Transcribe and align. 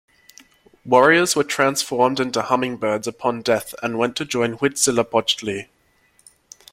Warriors 0.83 1.35
were 1.35 1.43
transformed 1.43 2.19
into 2.19 2.41
hummingbirds 2.41 3.05
upon 3.05 3.43
death 3.43 3.75
and 3.83 3.99
went 3.99 4.15
to 4.15 4.25
join 4.25 4.57
Huitzilopochtli. 4.57 5.67